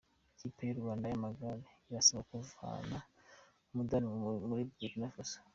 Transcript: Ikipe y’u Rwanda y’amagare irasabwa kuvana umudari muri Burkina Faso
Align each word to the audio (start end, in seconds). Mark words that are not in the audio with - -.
Ikipe 0.33 0.59
y’u 0.65 0.79
Rwanda 0.81 1.05
y’amagare 1.07 1.63
irasabwa 1.89 2.27
kuvana 2.55 2.97
umudari 3.71 4.05
muri 4.49 4.63
Burkina 4.79 5.13
Faso 5.15 5.39